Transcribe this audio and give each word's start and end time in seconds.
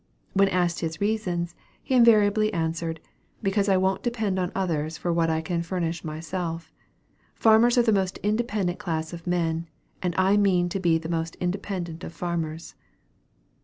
When 0.33 0.49
asked 0.49 0.79
his 0.79 0.99
reasons, 0.99 1.53
he 1.83 1.93
invariably 1.93 2.51
answered, 2.51 2.99
"Because 3.43 3.69
I 3.69 3.77
won't 3.77 4.01
depend 4.01 4.39
on 4.39 4.51
others 4.55 4.97
for 4.97 5.13
what 5.13 5.29
I 5.29 5.41
can 5.41 5.61
furnish 5.61 6.03
myself. 6.03 6.73
Farmers 7.35 7.77
are 7.77 7.83
the 7.83 7.91
most 7.93 8.17
independent 8.23 8.79
class 8.79 9.13
of 9.13 9.27
men; 9.27 9.67
and 10.01 10.15
I 10.17 10.37
mean 10.37 10.69
to 10.69 10.79
be 10.79 10.97
the 10.97 11.07
most 11.07 11.35
independent 11.35 12.03
of 12.03 12.13
farmers." 12.13 12.73